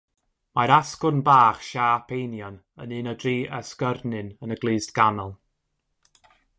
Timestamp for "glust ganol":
4.65-5.35